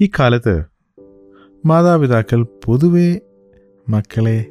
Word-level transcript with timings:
ഈ 0.00 0.10
കാലത്ത് 0.18 0.64
മാതാപിതാക്കൾ 1.66 2.46
പൊതുവെ 2.64 3.20
മക്കളെ 3.88 4.46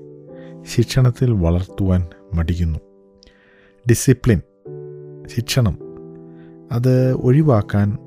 ശിക്ഷണത്തിൽ 0.76 1.32
വളർത്തുവാൻ 1.32 2.08
മടിക്കുന്നു. 2.34 2.80
ഡിസിപ്ലിൻ 3.89 4.42
ശിക്ഷണം 5.36 5.78
അത് 6.71 7.14
ഒഴിവാക്കാൻ 7.14 7.98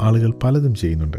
ആളുകൾ 0.00 0.32
പലതും 0.42 0.74
ചെയ്യുന്നുണ്ട്. 0.74 1.16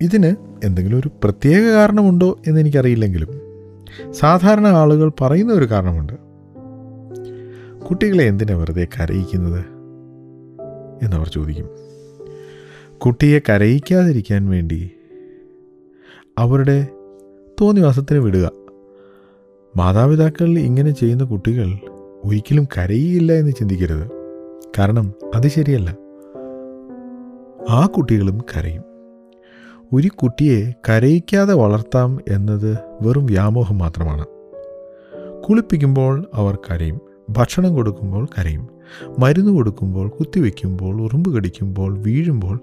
ഇതിന് 0.00 0.36
എന്തെങ്കിലും 0.64 0.98
ഒരു 0.98 1.10
പ്രത്യേക 1.24 1.72
കാരണമുണ്ടോ 1.72 2.38
എന്ന് 2.46 2.60
എനിക്കറിയില്ലെങ്കിലും 2.60 3.28
സാധാരണ 4.10 4.66
ആളുകൾ 4.66 5.12
പറയുന്ന 5.20 5.52
ഒരു 5.52 5.70
കാരണമുണ്ട്. 5.70 6.12
കുട്ടികളെ 7.84 8.24
എന്തിനാണ് 8.24 8.60
വെറുതെ 8.60 8.88
കരയിക്കുന്നത്? 9.00 9.64
എന്നവർ 11.02 11.28
ചോദിക്കും. 11.28 11.75
കുട്ടിയെ 13.06 13.38
കരയിക്കാതിരിക്കാൻ 13.38 14.48
വേണ്ടി 14.48 14.90
അവരുടെ 16.38 16.86
തോന്നിവാസത്തിന് 17.60 18.18
വിടുക. 18.18 18.50
മാതാപിതാക്കൾ 19.76 20.58
ഇങ്ങനെ 20.58 20.90
ചെയ്യുന്ന 20.90 21.24
കുട്ടികൾ 21.24 21.78
ഒരിക്കലും 22.24 22.64
കരയില്ല 22.64 23.32
എന്ന് 23.32 23.52
ചിന്തിക്കരുത്. 23.52 24.10
കാരണം 24.78 25.12
അത് 25.34 25.48
ശരിയല്ല. 25.48 25.96
ആ 27.70 27.86
കുട്ടികളും 27.86 28.38
കരയും. 28.38 28.82
ഒരു 29.92 30.08
കുട്ടിയെ 30.08 30.72
കരയിക്കാതെ 30.88 31.54
വളർത്താം 31.54 32.18
എന്നത് 32.28 32.78
വെറും 33.02 33.26
വ്യാമോഹം 33.26 33.78
മാത്രമാണ്. 33.78 34.26
കുളിപ്പിക്കുമ്പോൾ 35.42 36.24
അവർ 36.34 36.58
കരയും. 36.70 37.00
ഭക്ഷണം 37.30 37.74
കൊടുക്കുമ്പോൾ 37.74 38.24
കരയും. 38.24 38.68
മരുന്ന് 39.18 39.50
കൊടുക്കുമ്പോൾ 39.50 40.08
കുത്തിവെക്കുമ്പോൾ 40.08 41.02
ഉറുമ്പ് 41.02 41.36
കടിക്കുമ്പോൾ 41.36 41.98
വീഴുമ്പോൾ 41.98 42.60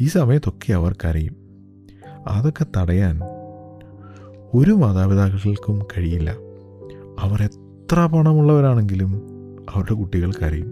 ഈ 0.00 0.06
സമയത്തൊക്കെ 0.06 0.72
അവർ 0.72 0.94
അതൊക്കെ 2.26 2.66
തടയാൻ 2.76 3.20
ഒരു 4.54 4.70
മാതാപിതാക്കൾക്കും 4.70 5.78
കഴിയില്ല. 5.78 6.30
അവർ 7.20 7.42
എത്ര 7.42 8.06
പണമുള്ളവരാണെങ്കിലും 8.06 9.22
അവരുടെ 9.70 9.94
കുട്ടികൾ 9.94 10.32
കരയും. 10.32 10.68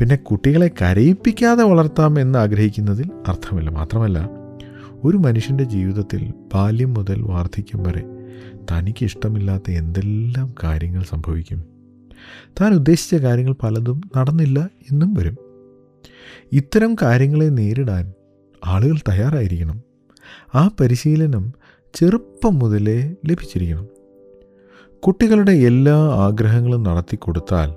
പിന്നെ 0.00 0.16
കുട്ടികളെ 0.16 0.70
കരയിപ്പിക്കാതെ 0.82 1.64
വളർത്താം 1.64 2.20
എന്ന് 2.20 2.38
ആഗ്രഹിക്കുന്നതിൽ 2.38 3.10
അർത്ഥമില്ല. 3.28 3.70
മാത്രമല്ല 3.70 4.30
ഒരു 5.04 5.16
മനുഷ്യന്റെ 5.16 5.64
ജീവിതത്തിൽ 5.64 6.32
ബാല്യം 6.54 6.94
മുതൽ 6.94 7.22
വാർദ്ധക്യം 7.22 7.82
വരെ 7.82 8.02
തനിക്ക് 8.72 9.04
ഇഷ്ടമില്ലാത്ത 9.04 9.70
എന്തെല്ലാം 9.70 10.54
കാര്യങ്ങൾ 10.62 11.02
സംഭവിക്കും. 11.02 11.64
താൻ 12.60 12.74
ഉദ്ദേശിച്ച 12.74 13.14
കാര്യങ്ങൾ 13.14 13.54
പലതും 13.62 14.00
നടന്നില്ല 14.16 14.70
എന്നും 14.90 15.14
വരും. 15.14 15.47
ഇത്തരം 16.52 16.96
കാര്യങ്ങളെ 17.02 17.44
നേരിടാൻ 17.44 18.12
ആളുകൾ 18.66 18.96
തയ്യാറായിരിക്കണം. 19.08 19.80
ആ 20.54 20.70
പരിശീലനം 20.80 21.52
ചെറുപ്പം 21.94 22.58
മുതലേ 22.58 23.14
ലഭിച്ചിരിക്കണം. 23.26 23.86
കുട്ടികളുടെ 25.00 25.52
എല്ലാ 25.52 25.96
ആഗ്രഹങ്ങളും 25.96 26.82
നടത്തി 26.82 27.16
കൊടുത്താൽ 27.16 27.74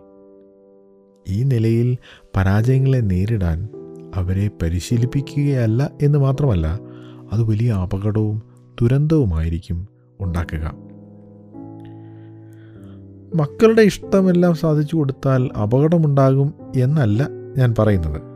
ഈ 1.28 1.44
നിലയിൽ 1.44 1.98
പരാജയങ്ങളെ 2.36 2.98
നേരിടാൻ 2.98 3.70
അവരെ 4.16 4.50
പരിശീലിപ്പിക്കുകയല്ല 4.62 5.92
എന്ന് 6.02 6.20
മാത്രമല്ല 6.20 6.80
അത് 7.32 7.44
വലിയ 7.44 7.72
അപകടവും 7.72 8.42
ദുരന്തവുമായിരിക്കും 8.82 9.88
ഉണ്ടാക്കുക. 10.20 10.74
മക്കളുടെ 13.36 13.82
ഇഷ്ടമെല്ലാം 13.82 14.56
സാധിച്ചു 14.56 14.96
കൊടുത്താൽ 14.96 15.50
അപകടമുണ്ടാകും 15.62 16.54
എന്നല്ല 16.76 17.30
ഞാൻ 17.58 17.76
പറയുന്നത്. 17.80 18.31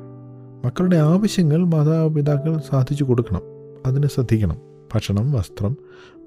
മക്കളുടെ 0.66 0.98
ആവശ്യങ്ങൾ 0.98 1.64
മാതാപിതാക്കൾ 1.64 2.58
സാധിച്ചു 2.70 3.04
കൊടുക്കണം. 3.04 3.42
അതിനെ 3.86 4.08
ശ്രദ്ധിക്കണം. 4.08 4.58
ഭക്ഷണം 4.96 5.32
വസ്ത്രം 5.32 5.78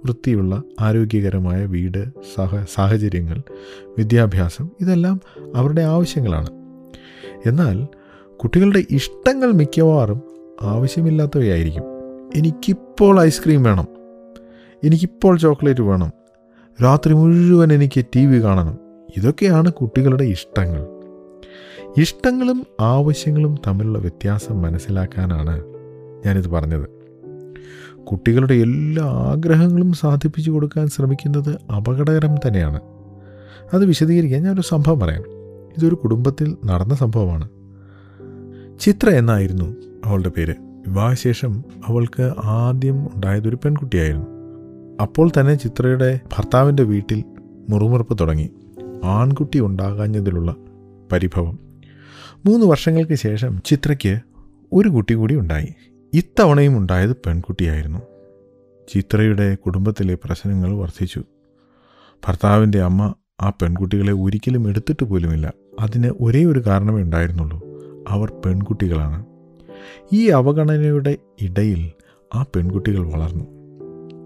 വൃത്തിയുള്ള 0.05 0.63
ആരോഗ്യകരമായ 0.81 1.65
വീട് 1.65 2.05
സഹ 2.35 2.65
സാഹചര്യങ്ങൾ 2.75 3.43
വിദ്യാഭ്യാസം 3.99 4.71
ഇതെല്ലാം 4.81 5.21
അവരുടെ 5.57 5.83
ആവശ്യങ്ങളാണ്. 5.83 6.51
എന്നാൽ 7.47 7.87
കുട്ടികളുടെ 8.37 8.85
ഇഷ്ടങ്ങൾ 8.91 9.53
മിക്കവാറും 9.53 10.23
ആവശ്യമില്ലാത്തവയായിരിക്കും. 10.63 11.83
എനിക്കിപ്പോൾ 12.37 13.21
ഐസ്ക്രീം 13.21 13.63
വേണം. 13.63 13.87
എനിക്കിപ്പോൾ 14.85 15.39
ചോക്ലേറ്റ് 15.39 15.81
വേണം. 15.81 16.11
രാത്രി 16.83 17.13
മുഴുവൻ 17.13 17.73
എനിക്ക് 17.73 18.05
ടി 18.17 18.27
വി 18.27 18.43
കാണണം. 18.43 18.79
ഇതൊക്കെയാണ് 19.17 19.73
കുട്ടികളുടെ 19.73 20.25
ഇഷ്ടങ്ങൾ. 20.25 20.98
ഇഷ്ടങ്ങളും 21.97 22.67
ആവശ്യങ്ങളും 22.81 23.57
തമ്മിലുള്ള 23.67 23.99
വ്യത്യാസം 23.99 24.63
മനസ്സിലാക്കാനാണ് 24.63 25.63
ഞാനിത് 26.27 26.49
പറഞ്ഞത്. 26.49 26.89
കുട്ടികളുടെ 28.05 28.55
എല്ലാ 28.55 29.05
ആഗ്രഹങ്ങളും 29.05 29.93
സാധിപ്പിച്ചു 29.93 30.51
കൊടുക്കാൻ 30.51 30.87
ശ്രമിക്കുന്നത് 30.87 31.73
അപകടകരം 31.73 32.35
തന്നെയാണ്. 32.35 32.81
അത് 33.75 33.85
വിശദീകരിക്കാൻ 33.85 34.43
ഞാനൊരു 34.43 34.61
സംഭവം 34.61 35.01
പറയാം. 35.01 35.23
ഇതൊരു 35.79 35.95
കുടുംബത്തിൽ 35.95 36.57
നടന്ന 36.65 36.95
സംഭവമാണ്. 36.95 37.49
ചിത്ര 38.81 39.11
എന്നായിരുന്നു 39.11 39.77
അവളുടെ 40.05 40.29
പേര്. 40.29 40.55
വിവാഹശേഷം 40.61 41.65
അവൾക്ക് 41.87 42.33
ആദ്യം 42.45 43.07
ഉണ്ടായതൊരു 43.15 43.57
പെൺകുട്ടിയായിരുന്നു. 43.57 44.27
അപ്പോൾ 45.03 45.31
തന്നെ 45.41 45.55
ചിത്രയുടെ 45.55 46.21
ഭർത്താവിന്റെ 46.39 46.83
വീട്ടിൽ 46.83 47.25
മുറുമുറുപ്പ് 47.71 48.19
തുടങ്ങി. 48.21 48.51
ആൺകുട്ടി 49.05 49.61
ഉണ്ടാകാഞ്ഞതിലുള്ള 49.61 50.55
പരിഭവം. 51.13 51.68
മൂന്ന് 52.47 52.67
വർഷങ്ങൾക്ക് 52.67 53.15
ശേഷം 53.15 53.63
ചിത്രയ്ക്ക് 53.65 54.21
ഒരു 54.73 54.89
കുട്ടി 54.89 55.15
കൂടി 55.15 55.35
ഉണ്ടായി. 55.37 55.69
ഇത്തവണയും 56.15 56.79
ഉണ്ടായത് 56.79 57.17
പെൺകുട്ടിയായിരുന്നു. 57.17 57.99
ചിത്രയുടെ 58.89 59.55
കുടുംബത്തിലെ 59.55 60.19
പ്രശ്നങ്ങൾ 60.25 60.73
വർദ്ധിച്ചു. 60.73 61.23
ഭർത്താവിന്റെ 62.27 62.81
അമ്മ 62.81 63.15
ആ 63.41 63.51
പെൺകുട്ടികളെ 63.51 64.13
ഒരിക്കലും 64.13 64.69
എടുത്തിട്ട് 64.69 65.05
പോലുമില്ല. 65.05 65.53
അതിന് 65.81 66.11
ഒരേ 66.21 66.45
ഒരു 66.45 66.63
കാരണമേ 66.67 67.03
ഉണ്ടായിരുന്നുള്ളൂ. 67.03 67.61
അവർ 68.09 68.33
പെൺകുട്ടികളാണ്. 68.47 69.27
ഈ 70.13 70.29
അവഗണനയുടെ 70.29 71.17
ഇടയിൽ 71.43 71.91
ആ 72.35 72.43
പെൺകുട്ടികൾ 72.43 73.13
വളർന്നു. 73.13 73.45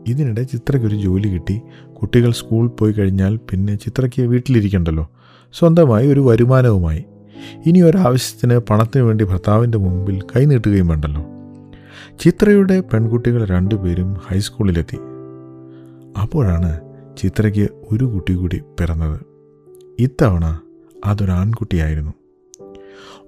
ഇതിനിടെ 0.07 0.43
ചിത്രയ്ക്കൊരു 0.43 0.97
ജോലി 0.97 1.29
കിട്ടി. 1.29 1.61
കുട്ടികൾ 2.01 2.33
സ്കൂളിൽ 2.33 2.69
പോയി 2.69 2.93
കഴിഞ്ഞാൽ 2.93 3.37
പിന്നെ 3.37 3.75
ചിത്രയ്ക്ക് 3.75 4.23
വീട്ടിലിരിക്കണ്ടല്ലോ. 4.23 5.11
സ്വന്തമായി 5.53 6.09
ഒരു 6.09 6.21
വരുമാനവുമായി. 6.21 7.05
ഇനി 7.67 7.81
ഒരാവശ്യത്തിന് 7.81 8.59
പണത്തിന് 8.59 9.03
വേണ്ടി 9.03 9.25
ഭർത്താവിന്റെ 9.25 9.79
മുമ്പിൽ 9.79 10.23
കൈനീട്ടുകയും 10.23 10.89
വേണ്ടല്ലോ. 10.89 11.25
ചിത്രയുടെ 12.21 12.81
പെൺകുട്ടികൾ 12.81 13.45
രണ്ടുപേരും 13.45 14.17
ഹൈസ്കൂളിലെത്തി. 14.29 14.99
അപ്പോഴാണ് 16.23 16.81
ചിത്രയ്ക്ക് 17.19 17.69
ഒരു 17.93 18.05
കുട്ടി 18.05 18.35
കൂടി 18.35 18.61
പിറന്നത്. 18.81 19.21
ഇത്തവണ 19.99 20.61
അതൊരു 21.07 21.31
ആൺകുട്ടിയായിരുന്നു. 21.31 22.13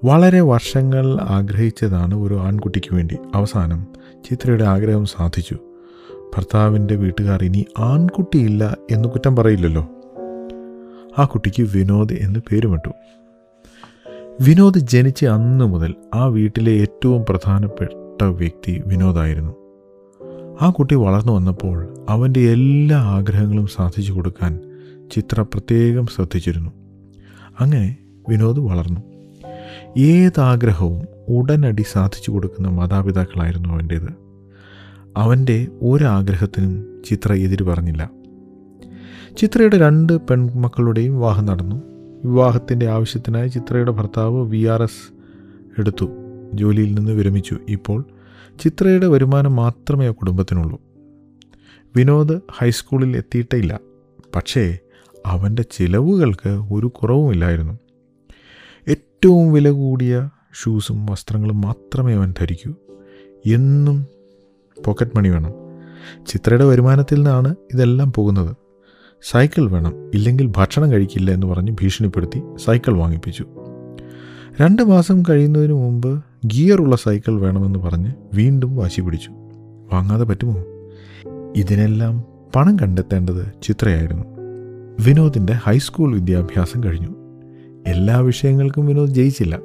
വളരെ 0.05 0.41
വർഷങ്ങൾ 0.41 1.19
ആഗ്രഹിച്ചതാണ് 1.21 2.15
ഒരു 2.15 2.35
ആൺകുട്ടിക്ക് 2.35 2.95
വേണ്ടി. 2.95 3.17
അവസാനം 3.35 3.87
ചിത്രയുടെ 4.31 4.65
ആഗ്രഹം 4.65 5.07
സാധിച്ചു. 5.07 5.55
ഭർത്താവിന്റെ 6.37 6.97
വീട്ടുകാർ 6.97 7.45
ഇനി 7.45 7.67
ആൺകുട്ടിയില്ല 7.79 8.77
എന്ന് 8.91 9.09
കുറ്റം 9.09 9.37
പറയില്ലല്ലോ. 9.37 9.89
ആ 11.19 11.25
കുട്ടിക്ക് 11.25 11.63
വിനോദ് 11.63 12.13
എന്ന് 12.13 12.41
പേരുമിട്ടു. 12.53 12.89
വിനോദ് 14.41 14.79
ജനിച്ച 14.79 15.25
അന്ന് 15.25 15.65
മുതൽ 15.65 15.95
ആ 16.15 16.25
വീട്ടിലെ 16.27 16.73
ഏറ്റവും 16.73 17.25
പ്രധാനപ്പെട്ട 17.29 18.23
വ്യക്തി 18.23 18.83
വിനോദായിരുന്നു 18.87 19.53
ആ 20.61 20.71
കുട്ടി 20.71 20.95
വളർന്നു 20.95 21.33
വന്നപ്പോൾ 21.33 22.07
അവന്റെ 22.09 22.41
എല്ലാ 22.41 22.99
ആഗ്രഹങ്ങളും 22.99 23.67
സാധിച്ചു 23.67 24.13
കൊടുക്കാൻ 24.13 24.61
ചിത്ര 25.13 25.41
പ്രത്യേകം 25.41 26.07
ശ്രദ്ധിച്ചിരുന്നു. 26.07 26.71
അങ്ങനെ 27.61 27.97
വിനോദ് 28.29 28.61
വളർന്നു. 28.61 29.01
ഏതാഗ്രഹവും 29.99 31.07
ഉടനടി 31.29 31.85
സാധിച്ചു 31.93 32.31
കൊടുക്കുന്ന 32.31 32.69
മാതാപിതാക്കളായിരുന്നു 32.69 33.69
അവന്റേത്. 33.69 34.15
അവന്റെ 35.17 35.67
ഒരാഗ്രഹത്തിനും 35.83 37.03
ചിത്ര 37.09 37.33
എതിര് 37.33 37.63
പറഞ്ഞില്ല. 37.63 38.11
ചിത്രയുടെ 39.37 39.79
രണ്ട് 39.79 40.19
പെൺമക്കളുടെയും 40.19 41.13
വിവാഹം 41.13 41.45
നടന്നു. 41.45 41.94
വിവാഹത്തിന്റെ 42.25 42.89
ആവശ്യത്തിനായി 42.89 43.49
ചിത്രയുടെ 43.49 43.91
ഭർത്താവ് 43.91 44.43
വി 44.43 44.65
ആർ 44.65 44.83
എസ് 44.83 45.13
എടുത്തു. 45.79 46.11
ജോലിയിൽ 46.55 46.95
നിന്ന് 46.95 47.13
വിരമിച്ചു. 47.13 47.57
ഇപ്പോൾ 47.69 48.05
ചിത്രയുടെ 48.61 49.07
വരുമാനം 49.07 49.57
മാത്രമേ 49.57 50.09
ആ 50.09 50.11
കുടുംബത്തിനുള്ളൂ. 50.11 50.81
വിനോദ് 51.97 52.41
ഹൈസ്കൂളിൽ 52.59 53.17
എത്തിയിട്ടില്ല. 53.17 53.81
പക്ഷേ 54.35 54.79
അവന്റെ 55.27 55.65
ചിലവുകൾക്ക് 55.71 56.49
ഒരു 56.49 56.87
കുറവുമില്ലായിരുന്നു. 56.87 57.79
ഏറ്റവും 58.89 59.53
വില 59.53 59.71
കൂടിയ 59.71 60.31
ഷൂസും 60.63 61.07
വസ്ത്രങ്ങളും 61.07 61.61
മാത്രമേ 61.61 62.15
അവൻ 62.15 62.35
ധരിക്കൂ. 62.41 62.75
എന്നും 63.55 64.07
പോക്കറ്റ് 64.85 65.17
മണി 65.17 65.29
വേണം. 65.29 65.53
ചിത്രയുടെ 66.27 66.65
വരുമാനത്തിൽ 66.65 67.15
നിന്നാണ് 67.15 67.55
ഇതെല്ലാം 67.75 68.13
പോകുന്നത്. 68.13 68.57
സൈക്കിൾ 69.31 69.71
വേണം 69.71 70.11
ഇല്ലെങ്കിൽ 70.15 70.53
ഭക്ഷണം 70.57 70.93
കഴിക്കില്ല 70.93 71.31
എന്ന് 71.31 71.47
പറഞ്ഞ് 71.47 71.73
ഭീഷണിപ്പെടുത്തി 71.73 72.43
സൈക്കിൾ 72.57 72.99
വാങ്ങിപ്പിച്ചു. 72.99 73.47
രണ്ട് 74.61 74.83
മാസം 74.83 75.23
കഴിയുന്നതിന് 75.23 75.73
മുമ്പ് 75.73 76.25
ഗിയറുള്ള 76.47 76.97
സൈക്കിൾ 76.97 77.41
വേണമെന്ന് 77.41 77.79
പറഞ്ഞ് 77.79 78.13
വീണ്ടും 78.35 78.77
വാശി 78.77 79.01
പിടിച്ചു. 79.01 79.31
വാങ്ങാതെ 79.93 80.25
പറ്റുമോ? 80.25 80.65
ഇതിനെല്ലാം 81.57 82.25
പണം 82.57 82.77
കണ്ടെത്തേണ്ടത് 82.77 83.53
ചിത്രയായിരുന്നു. 83.63 84.25
വിനോദിന്റെ 85.07 85.53
ഹൈസ്കൂൾ 85.53 86.15
വിദ്യാഭ്യാസം 86.15 86.85
കഴിഞ്ഞു. 86.85 87.15
എല്ലാ 87.87 88.19
വിഷയങ്ങൾക്കും 88.19 88.87
വിനോദ് 88.87 89.11
ജയിച്ചില്ല. 89.11 89.61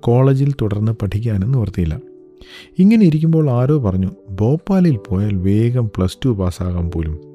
കോളേജിൽ 0.00 0.52
തുടർന്ന് 0.62 0.92
പഠിക്കാനും 0.92 1.52
നിവർത്തിയില്ല. 1.52 2.00
ഇങ്ങനെ 2.78 3.06
ഇരിക്കുമ്പോൾ 3.06 3.50
ആരോ 3.50 3.78
പറഞ്ഞു 3.78 4.10
ഭോപ്പാലിൽ 4.30 4.96
പോയാൽ 4.96 5.36
വേഗം 5.36 5.90
പ്ലസ് 5.96 6.18
ടു 6.24 6.28
പാസ്സാകാൻ 6.28 6.90
പോലും. 6.90 7.29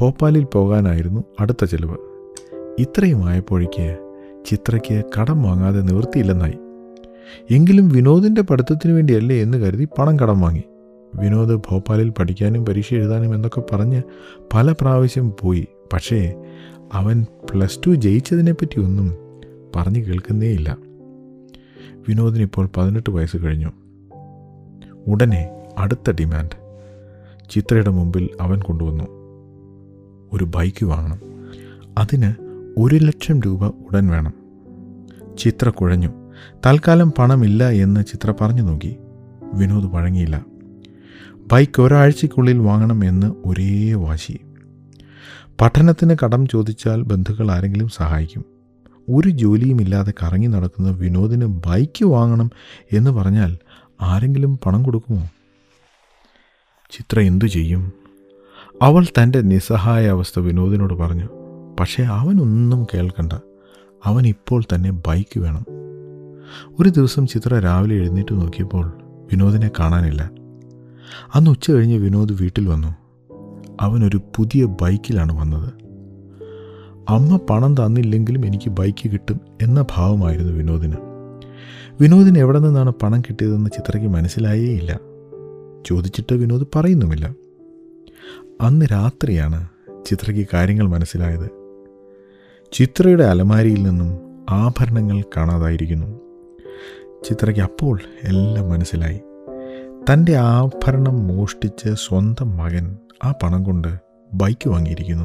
ഭോപ്പാലിൽ 0.00 0.44
പോകാനായിരുന്നു 0.44 1.24
അടുത്ത 1.40 1.64
ചെലവ്. 1.64 1.96
ഇത്രയും 2.78 3.28
ആയപ്പോഴേക്ക് 3.28 3.98
ചിത്രയ്ക്ക് 4.46 5.02
കടം 5.20 5.42
വാങ്ങാതെ 5.42 5.80
നിവൃത്തിയില്ലെന്നായി. 5.80 6.58
എങ്കിലും 7.50 7.88
വിനോദിന്റെ 7.88 8.42
പഠിത്തത്തിന് 8.42 8.92
വേണ്ടിയല്ലേ 8.92 9.42
എന്ന് 9.42 9.58
കരുതി 9.58 9.88
പണം 9.98 10.18
കടം 10.18 10.40
വാങ്ങി. 10.40 10.62
വിനോദ് 11.14 11.54
ഭോപ്പാലിൽ 11.54 12.08
പഠിക്കാനും 12.08 12.64
പരീക്ഷ 12.64 12.94
എഴുതാനും 12.94 13.34
എന്നൊക്കെ 13.34 13.62
പറഞ്ഞ് 13.72 14.02
പല 14.54 14.72
പ്രാവശ്യം 14.72 15.34
പോയി. 15.40 15.66
പക്ഷേ 15.92 16.34
അവൻ 16.92 17.26
പ്ലസ് 17.50 17.78
ടു 17.86 17.90
ജയിച്ചതിനെപ്പറ്റി 17.90 18.80
ഒന്നും 18.80 19.16
പറഞ്ഞു 19.76 20.00
കേൾക്കുന്നേയില്ല. 20.00 20.78
വിനോദിന് 22.08 22.42
ഇപ്പോൾ 22.42 22.68
പതിനെട്ട് 22.76 23.10
വയസ്സ് 23.10 23.36
കഴിഞ്ഞു. 23.36 23.72
ഉടനെ 25.06 25.50
അടുത്ത 25.78 26.10
ഡിമാൻഡ്. 26.10 26.78
ചിത്രയുടെ 27.50 27.90
മുമ്പിൽ 27.90 28.28
അവൻ 28.40 28.60
കൊണ്ടുവന്നു. 28.60 29.19
ഒരു 30.32 30.44
ബൈക്ക് 30.44 30.84
വാങ്ങണം. 30.84 31.20
അതിന് 31.98 32.34
ഒരു 32.78 32.96
ലക്ഷം 32.96 33.40
രൂപ 33.40 33.66
ഉടൻ 33.66 34.08
വേണം. 34.08 34.34
ചിത്ര 35.38 35.68
കുഴഞ്ഞു. 35.68 36.08
തൽക്കാലം 36.66 37.12
പണമില്ല 37.12 37.70
എന്ന് 37.70 38.04
ചിത്ര 38.04 38.34
പറഞ്ഞു 38.40 38.62
നോക്കി. 38.62 38.96
വിനോദ് 39.54 39.94
വഴങ്ങിയില്ല. 39.94 40.46
ബൈക്ക് 41.52 41.82
ഒരാഴ്ചയ്ക്കുള്ളിൽ 41.82 42.58
വാങ്ങണം 42.58 43.04
എന്ന് 43.04 43.26
ഒരേ 43.44 43.94
വാശി. 43.94 44.38
പഠനത്തിന് 45.60 46.16
കടം 46.24 46.48
ചോദിച്ചാൽ 46.48 47.02
ബന്ധുക്കൾ 47.02 47.50
ആരെങ്കിലും 47.50 47.88
സഹായിക്കും. 47.88 48.44
ഒരു 49.10 49.28
ജോലിയുമില്ലാതെ 49.28 50.12
കറങ്ങി 50.22 50.46
നടക്കുന്ന 50.46 50.90
വിനോദിന് 50.90 51.44
ബൈക്ക് 51.44 52.04
വാങ്ങണം 52.04 52.50
എന്ന് 52.92 53.10
പറഞ്ഞാൽ 53.10 53.58
ആരെങ്കിലും 54.00 54.58
പണം 54.66 54.82
കൊടുക്കുമോ? 54.82 55.28
ചിത്ര 56.90 57.20
എന്തു 57.20 57.44
ചെയ്യും? 57.44 57.99
അവൾ 58.82 59.04
തന്റെ 59.04 59.40
നിസ്സഹായ 59.40 60.08
അവസ്ഥ 60.08 60.38
വിനോദിനോട് 60.38 60.94
പറഞ്ഞു 60.94 61.28
പക്ഷേ 61.80 62.02
അവനൊന്നും 62.02 62.86
കേൾക്കണ്ട. 62.94 63.32
അവൻ 64.04 64.26
ഇപ്പോൾ 64.26 64.62
തന്നെ 64.74 64.90
ബൈക്ക് 64.90 65.40
വേണം. 65.40 65.64
ഒരു 66.80 66.88
ദിവസം 66.88 67.26
ചിത്ര 67.26 67.58
രാവിലെ 67.58 67.94
എഴുന്നേറ്റ് 67.94 68.34
നോക്കിയപ്പോൾ 68.34 68.92
വിനോദിനെ 69.32 69.70
കാണാനില്ല. 69.80 70.30
അന്ന് 71.34 71.50
ഉച്ച 71.50 71.70
കഴിഞ്ഞ് 71.70 71.96
വിനോദ് 71.96 72.32
വീട്ടിൽ 72.32 72.68
വന്നു. 72.68 72.88
അവനൊരു 73.80 74.20
പുതിയ 74.36 74.64
ബൈക്കിലാണ് 74.64 75.40
വന്നത്. 75.40 75.72
അമ്മ 77.08 77.40
പണം 77.50 77.74
തന്നില്ലെങ്കിലും 77.74 78.46
എനിക്ക് 78.46 78.70
ബൈക്ക് 78.70 79.10
കിട്ടും 79.10 79.40
എന്ന 79.62 79.84
ഭാവമായിരുന്നു 79.96 80.52
വിനോദിന്. 80.52 80.96
വിനോദിന് 82.00 82.38
എവിടെ 82.38 82.58
നിന്നാണ് 82.58 82.92
പണം 83.02 83.20
കിട്ടിയതെന്ന് 83.20 83.70
ചിത്രയ്ക്ക് 83.70 84.10
മനസ്സിലായേയില്ല. 84.10 85.00
ചോദിച്ചിട്ട് 85.86 86.34
വിനോദ് 86.34 86.66
പറയുന്നുമില്ല. 86.76 87.34
അന്ന് 88.60 88.86
രാത്രിയാണ് 88.92 89.68
ചിത്രയ്ക്ക് 90.06 90.46
കാര്യങ്ങൾ 90.54 90.88
മനസ്സിലായത്. 90.88 91.50
ചിത്രയുടെ 92.72 93.24
അലമാരിയിൽ 93.24 93.82
നിന്നും 93.82 94.20
ആഭരണങ്ങൾ 94.50 95.22
കാണാതായിരിക്കുന്നു. 95.36 96.20
ചിത്രയ്ക്ക് 97.24 97.62
അപ്പോൾ 97.62 98.00
എല്ലാം 98.22 98.70
മനസ്സിലായി. 98.70 99.20
തന്റെ 100.12 100.36
ആഭരണം 100.36 101.26
മോഷ്ടിച്ച് 101.26 101.94
സ്വന്തം 101.94 102.56
മകൻ 102.56 102.96
ആ 103.24 103.32
പണം 103.42 103.64
കൊണ്ട് 103.64 103.98
ബൈക്ക് 104.34 104.68
വാങ്ങിയിരിക്കുന്നു. 104.68 105.24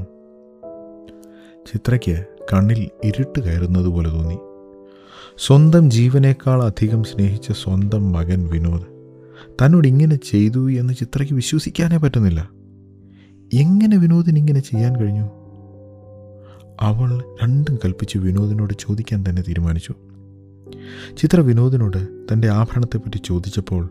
ചിത്രയ്ക്ക് 1.74 2.26
കണ്ണിൽ 2.54 2.90
ഇരുട്ട് 3.04 3.40
കയറുന്നത് 3.40 3.86
പോലെ 3.86 4.10
തോന്നി. 4.10 4.38
സ്വന്തം 5.38 5.92
ജീവനേക്കാൾ 5.92 6.64
അധികം 6.64 7.04
സ്നേഹിച്ച 7.04 7.52
സ്വന്തം 7.52 8.12
മകൻ 8.12 8.48
വിനോദ് 8.48 8.86
തന്നോട് 9.50 9.88
ഇങ്ങനെ 9.88 10.16
ചെയ്തു 10.16 10.72
എന്ന് 10.72 10.94
ചിത്രയ്ക്ക് 10.94 11.34
വിശ്വസിക്കാനേ 11.34 11.98
പറ്റുന്നില്ല. 11.98 12.65
എങ്ങനെ 13.56 13.98
വിനോദിന് 13.98 14.38
ഇങ്ങനെ 14.38 14.60
ചെയ്യാൻ 14.60 14.96
കഴിഞ്ഞു? 14.96 15.30
അവൾ 16.82 17.24
രണ്ടും 17.44 17.80
കൽപ്പിച്ച് 17.86 18.18
വിനോദിനോട് 18.18 18.74
ചോദിക്കാൻ 18.80 19.24
തന്നെ 19.30 19.42
തീരുമാനിച്ചു. 19.42 19.94
ചിത്ര 21.18 21.40
വിനോദിനോട് 21.40 22.08
തന്റെ 22.34 22.50
ആഭരണത്തെപ്പറ്റി 22.50 23.22
ചോദിച്ചപ്പോൾ 23.26 23.90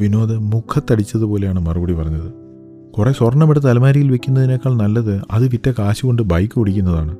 വിനോദ് 0.00 0.38
മുഖത്തടിച്ചതുപോലെയാണ് 0.38 1.60
മറുപടി 1.60 1.92
പറഞ്ഞത്. 1.92 2.32
കുറേ 2.92 3.12
സ്വർണമെടുത്ത് 3.12 3.70
അലമാരിയിൽ 3.70 4.10
വെക്കുന്നതിനേക്കാൾ 4.10 4.74
നല്ലത് 4.74 5.22
അത് 5.30 5.48
വിറ്റ 5.48 5.70
കാശ് 5.78 6.02
കൊണ്ട് 6.02 6.22
ബൈക്ക് 6.22 6.58
ഓടിക്കുന്നതാണ്. 6.58 7.16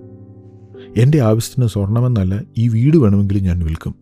എന്റെ 0.96 1.20
ആവശ്യത്തിന് 1.20 1.68
സ്വർണമെന്നല്ല 1.68 2.42
ഈ 2.58 2.68
വീട് 2.68 2.96
വേണമെങ്കിലും 2.96 3.42
ഞാൻ 3.42 3.64
വിൽക്കും. 3.64 3.94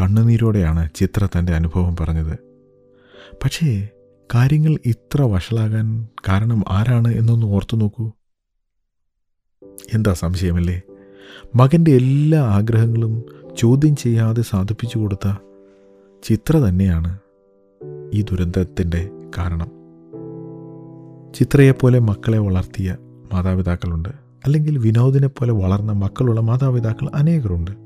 കണ്ണുനീരോടെയാണ് 0.00 0.88
ചിത്ര 0.94 1.28
തന്റെ 1.38 1.52
അനുഭവം 1.52 1.96
പറഞ്ഞത്. 2.00 2.38
പക്ഷേ 3.44 3.88
കാര്യങ്ങൾ 4.34 4.78
ഇത്ര 4.86 5.22
വഷളാകാൻ 5.22 6.08
കാരണം 6.28 6.64
ആരാണ് 6.68 7.08
എന്നൊന്ന് 7.08 7.46
ഓർത്തു 7.46 7.76
നോക്കൂ. 7.76 8.10
എന്താ 9.94 10.12
സംശയമല്ലേ? 10.12 10.82
മകന്റെ 11.54 11.90
എല്ലാ 11.90 12.42
ആഗ്രഹങ്ങളും 12.42 13.24
ചോദ്യം 13.58 13.96
ചെയ്യാതെ 13.96 14.42
സാധിപ്പിച്ചു 14.42 14.98
കൊടുത്ത 14.98 15.34
ചിത്ര 16.22 16.56
തന്നെയാണ് 16.56 17.18
ഈ 18.12 18.22
ദുരന്തത്തിന്റെ 18.22 19.10
കാരണം. 19.38 19.70
ചിത്രയെപ്പോലെ 21.34 21.98
മക്കളെ 21.98 22.38
വളർത്തിയ 22.38 22.96
മാതാപിതാക്കളുണ്ട്. 23.32 24.08
അല്ലെങ്കിൽ 24.44 24.78
വിനോദിനെ 24.78 25.28
പോലെ 25.28 25.52
വളർന്ന 25.52 25.92
മക്കളുള്ള 25.92 26.40
മാതാപിതാക്കൾ 26.40 27.10
അനേകരുണ്ട്. 27.14 27.83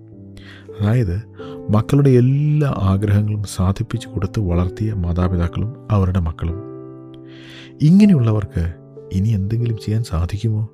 അതായത് 0.80 1.22
മക്കളുടെ 1.70 2.10
എല്ലാ 2.10 2.74
ആഗ്രഹങ്ങളും 2.78 3.42
സാധിപ്പിച്ചു 3.42 4.08
കൊടുത്ത് 4.08 4.40
വളർത്തിയ 4.40 4.92
മാതാപിതാക്കളും 4.92 5.88
അവരുടെ 5.90 6.20
മക്കളും. 6.20 6.56
ഇങ്ങനെയുള്ളവർക്ക് 7.82 8.74
ഇനി 9.12 9.28
എന്തെങ്കിലും 9.28 9.76
ചെയ്യാൻ 9.76 10.04
സാധിക്കുമോ? 10.04 10.68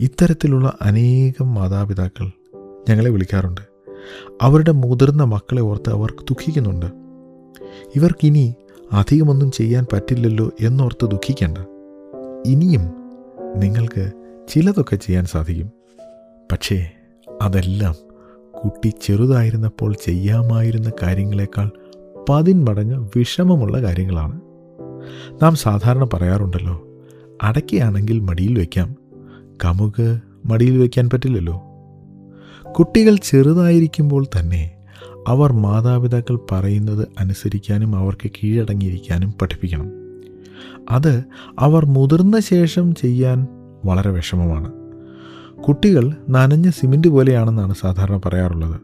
ഇത്തരത്തിലുള്ള 0.00 0.78
അനേകം 0.82 1.54
മാതാപിതാക്കൾ 1.54 2.30
ഞങ്ങളെ 2.88 3.10
വിളിക്കാറുണ്ട്. 3.10 3.60
അവരുടെ 4.42 4.72
മുതിർന്ന 4.72 5.24
മക്കളെ 5.24 5.62
ഓർത്ത് 5.62 5.90
അവർ 5.90 6.10
ദുഃഖിക്കുന്നുണ്ട്. 6.10 6.86
ഇവർക്കിനി 7.96 8.54
അധികമൊന്നും 8.92 9.50
ചെയ്യാൻ 9.50 9.86
പറ്റില്ലല്ലോ 9.92 10.50
എന്നോർത്ത് 10.60 11.06
ദുഃഖിക്കേണ്ട. 11.06 11.58
ഇനിയും 12.46 12.82
നിങ്ങൾക്ക് 13.56 14.10
ചിലതൊക്കെ 14.48 14.96
ചെയ്യാൻ 14.96 15.24
സാധിക്കും. 15.24 15.70
പക്ഷേ 16.52 16.90
അതെല്ലാം 17.42 17.94
കുട്ടി 18.64 18.92
ചെറുതായിരുന്നപ്പോൾ 19.02 19.94
ചെയ്യാമായിരുന്ന 20.06 20.92
കാര്യങ്ങളെക്കാൾ 21.02 21.70
പതിന്മടങ്ങ് 22.28 23.08
വിഷമമുള്ള 23.16 23.82
കാര്യങ്ങളാണ്. 23.82 24.40
നാം 25.42 25.56
സാധാരണ 25.56 26.08
പറയാറുണ്ടല്ലോ 26.14 26.86
അടയ്ക്കയാണെങ്കിൽ 27.42 28.20
മടിയിൽ 28.20 28.58
വയ്ക്കാം 28.58 28.96
കമുക് 29.64 30.18
മടിയിൽ 30.46 30.78
വയ്ക്കാൻ 30.78 31.10
പറ്റില്ലല്ലോ. 31.10 31.62
കുട്ടികൾ 32.78 33.16
ചെറുതായിരിക്കുമ്പോൾ 33.22 34.26
തന്നെ 34.40 34.70
അവർ 35.28 35.52
മാതാപിതാക്കൾ 35.52 36.38
പറയുന്നത് 36.52 37.08
അനുസരിക്കാനും 37.18 37.96
അവർക്ക് 37.96 38.30
കീഴടങ്ങിയിരിക്കാനും 38.30 39.34
പഠിപ്പിക്കണം. 39.42 39.90
അത് 40.90 41.24
അവർ 41.58 41.86
മുതിർന്ന 41.86 42.40
ശേഷം 42.40 42.94
ചെയ്യാൻ 42.94 43.46
വളരെ 43.84 44.10
വിഷമമാണ്. 44.10 44.75
കുട്ടികൾ 45.62 46.16
നനഞ്ഞ 46.30 46.70
സിമന്റ് 46.70 47.08
പോലെയാണെന്നാണ് 47.08 47.74
സാധാരണ 47.74 48.20
പറയാറുള്ളത്. 48.24 48.80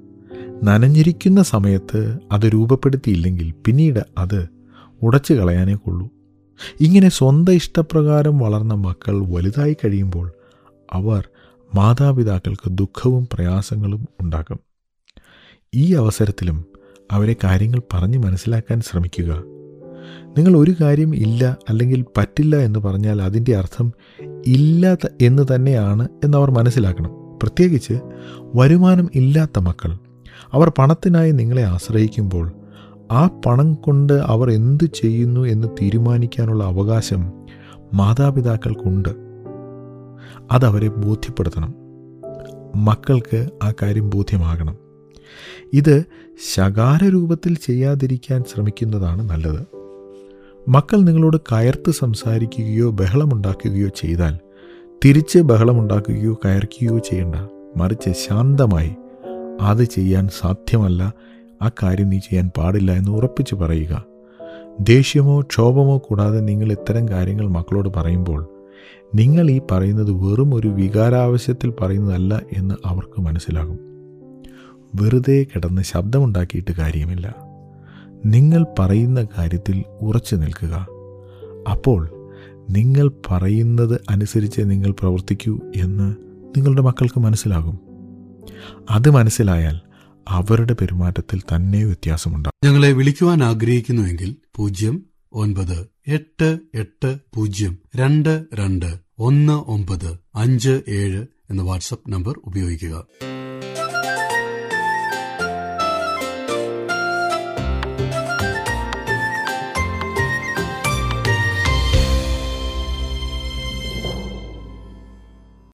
നനഞ്ഞിരിക്കുന്ന 0.64 1.42
സമയത്ത് 1.42 2.18
അത് 2.32 2.46
രൂപപ്പെടുത്തിയില്ലെങ്കിൽ 2.46 3.54
പിന്നീട് 3.66 4.00
അത് 4.18 4.48
ഉടച്ചു 5.02 5.32
കളയാനേ 5.32 5.74
കൊള്ളൂ. 5.74 6.10
ഇങ്ങനെ 6.80 7.08
സ്വന്തം 7.08 7.52
ഇഷ്ടപ്രകാരം 7.52 8.38
വളർന്ന 8.38 8.74
മക്കൾ 8.74 9.26
വലുതായി 9.26 9.76
കഴിയുമ്പോൾ 9.84 10.32
അവർ 10.92 11.28
മാതാപിതാക്കൾക്ക് 11.74 12.68
ദുഃഖവും 12.68 13.28
പ്രയാസങ്ങളും 13.32 14.08
ഉണ്ടാക്കും. 14.20 14.60
ഈ 15.74 15.94
അവസരത്തിലും 15.94 16.64
അവരെ 17.10 17.36
കാര്യങ്ങൾ 17.44 17.82
പറഞ്ഞ് 17.92 18.18
മനസ്സിലാക്കാൻ 18.18 18.80
ശ്രമിക്കുക. 18.80 19.42
നിങ്ങൾ 20.38 20.58
ഒരു 20.58 20.74
കാര്യം 20.80 21.14
ഇല്ല 21.14 21.56
അല്ലെങ്കിൽ 21.68 22.04
പറ്റില്ല 22.18 22.56
എന്ന് 22.56 22.78
പറഞ്ഞാൽ 22.78 23.22
അതിന്റെ 23.22 23.56
അർത്ഥം 23.56 23.92
ഇല്ല 24.46 24.96
എന്ന് 25.22 25.42
തന്നെയാണ് 25.54 26.08
എന്നവർ 26.24 26.50
മനസ്സിലാക്കണം. 26.50 27.10
പ്രത്യേകിച്ച് 27.42 28.00
വരുമാനം 28.54 29.10
ഇല്ലാത്ത 29.14 29.58
മക്കൾ. 29.58 29.98
അവർ 30.52 30.72
പണത്തിനായി 30.78 31.30
നിങ്ങളെ 31.30 31.62
ആശ്രയിക്കുമ്പോൾ 31.62 32.52
ആ 33.12 33.26
പണം 33.46 33.74
കൊണ്ട് 33.74 34.12
അവർ 34.12 34.50
എന്ത് 34.50 34.84
ചെയ്യുന്നു 34.84 35.40
എന്ന് 35.40 35.68
തീരുമാനിക്കാനുള്ള 35.82 36.64
അവകാശം 36.64 37.32
മാതാപിതാക്കൾക്കുണ്ട്. 37.94 39.08
അതവരെ 40.50 40.88
ബോധ്യപ്പെടുത്തണം. 40.88 41.74
മക്കൾക്ക് 42.76 43.48
ആ 43.62 43.72
കാര്യം 43.82 44.10
ബോധ്യമാകണം. 44.10 44.76
ഇത് 45.72 46.04
ശകാര 46.54 47.04
രൂപത്തിൽ 47.04 47.54
ചെയ്യാതിരിക്കാൻ 47.54 48.44
ശ്രമിക്കുന്നതാണ് 48.54 49.22
നല്ലത്. 49.30 49.81
മക്കൾ 50.68 51.00
നിങ്ങളോട് 51.00 51.36
കയർത്ത് 51.36 51.90
സംസാരിക്കുകയോ 51.90 52.90
ബഹളമുണ്ടാക്കുകയോ 52.90 53.88
ചെയ്താൽ 53.88 54.38
തിരിച്ച് 55.04 55.38
ബഹളമുണ്ടാക്കുകയോ 55.38 56.38
കയർക്കുകയോ 56.44 56.98
ചെയ്യണ്ട. 56.98 57.34
മറിച്ച് 57.76 58.10
ശാന്തമായി 58.10 58.94
അത് 59.60 59.84
ചെയ്യാൻ 59.84 60.28
സാധ്യമല്ല. 60.40 61.14
ആ 61.62 61.70
കാര്യം 61.82 62.08
നീ 62.08 62.18
ചെയ്യാൻ 62.18 62.50
പാടില്ല 62.58 62.92
എന്ന് 62.92 63.10
ഉറപ്പിച്ച് 63.10 63.54
പറയുക. 63.54 64.04
ദേഷ്യമോ 64.80 65.40
ക്ഷോഭമോ 65.40 65.98
കൂടാതെ 65.98 66.40
നിങ്ങൾ 66.40 66.72
ഇത്തരം 66.72 67.08
കാര്യങ്ങൾ 67.08 67.48
മക്കളോട് 67.48 67.88
പറയുമ്പോൾ 67.88 68.48
നിങ്ങൾ 69.14 69.50
ഈ 69.50 69.60
പറയുന്നത് 69.70 70.10
വെറും 70.10 70.54
ഒരു 70.54 70.68
വികാരാവശ്യത്തിൽ 70.68 71.70
പറയുന്നതല്ല 71.70 72.42
എന്ന് 72.56 72.74
അവർക്ക് 72.86 73.20
മനസ്സിലാകും. 73.20 73.78
വെറുതെ 74.94 75.46
കിടന്ന് 75.56 75.82
ശബ്ദമുണ്ടാക്കിയിട്ട് 75.82 76.72
കാര്യമില്ല. 76.72 77.51
നിങ്ങൾ 78.26 78.66
പറയുന്ന 78.78 79.26
കാര്യത്തിൽ 79.38 79.84
ഉറച്ചു 80.00 80.36
നിൽക്കുക. 80.36 80.86
അപ്പോൾ 81.70 82.10
നിങ്ങൾ 82.70 83.10
പറയുന്നത് 83.30 84.00
അനുസരിച്ച് 84.10 84.60
നിങ്ങൾ 84.60 84.90
പ്രവർത്തിക്കൂ 84.90 85.60
എന്ന് 85.76 86.14
നിങ്ങളുടെ 86.56 86.82
മക്കൾക്ക് 86.82 87.20
മനസ്സിലാകും. 87.20 87.78
അത് 88.90 89.10
മനസ്സിലായാൽ 89.10 89.80
അവരുടെ 90.28 90.76
പെരുമാറ്റത്തിൽ 90.80 91.40
തന്നെ 91.40 91.84
വ്യത്യാസമുണ്ടാകും. 91.84 92.68
ഞങ്ങളെ 92.68 92.92
വിളിക്കുവാൻ 92.92 93.44
ആഗ്രഹിക്കുന്നുവെങ്കിൽ 93.44 94.36
പൂജ്യം 94.56 95.02
ഒൻപത് 95.32 95.86
എട്ട് 96.06 96.58
എട്ട് 96.74 97.18
പൂജ്യം 97.34 97.78
രണ്ട് 97.96 98.44
രണ്ട് 98.54 98.98
ഒന്ന് 99.18 99.52
ഒമ്പത് 99.52 100.18
അഞ്ച് 100.34 100.80
ഏഴ് 100.88 101.26
എന്ന 101.50 101.62
വാട്സപ്പ് 101.62 102.12
നമ്പർ 102.12 102.34
ഉപയോഗിക്കുക. 102.44 103.06